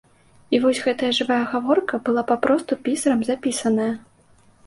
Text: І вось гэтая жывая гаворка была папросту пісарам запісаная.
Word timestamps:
І 0.53 0.59
вось 0.61 0.79
гэтая 0.85 1.09
жывая 1.17 1.43
гаворка 1.51 1.99
была 2.09 2.23
папросту 2.33 2.79
пісарам 2.87 3.21
запісаная. 3.29 3.91